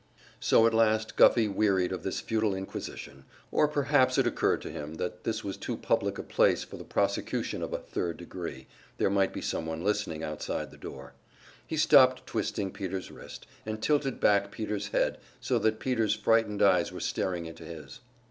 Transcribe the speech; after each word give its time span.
So 0.39 0.65
at 0.65 0.73
last 0.73 1.15
Guffey 1.15 1.47
wearied 1.47 1.91
of 1.91 2.01
this 2.01 2.21
futile 2.21 2.55
inquisition; 2.55 3.23
or 3.51 3.67
perhaps 3.67 4.17
it 4.17 4.25
occurred 4.25 4.59
to 4.63 4.71
him 4.71 4.95
that 4.95 5.25
this 5.25 5.43
was 5.43 5.57
too 5.57 5.77
public 5.77 6.17
a 6.17 6.23
place 6.23 6.63
for 6.63 6.75
the 6.77 6.83
prosecution 6.83 7.61
of 7.61 7.71
a 7.71 7.77
"third 7.77 8.17
degree" 8.17 8.65
there 8.97 9.11
might 9.11 9.31
be 9.31 9.43
some 9.43 9.67
one 9.67 9.83
listening 9.83 10.23
outside 10.23 10.71
the 10.71 10.75
door. 10.77 11.13
He 11.67 11.77
stopped 11.77 12.25
twisting 12.25 12.71
Peter's 12.71 13.11
wrist, 13.11 13.45
and 13.63 13.79
tilted 13.79 14.19
back 14.19 14.49
Peter's 14.49 14.87
head 14.87 15.19
so 15.39 15.59
that 15.59 15.77
Peter's 15.79 16.15
frightened 16.15 16.63
eyes 16.63 16.91
were 16.91 16.99
staring 16.99 17.45
into 17.45 17.63
his. 17.63 17.99